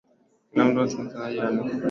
[0.55, 1.75] hayo ni kwa mashindano ya hii leo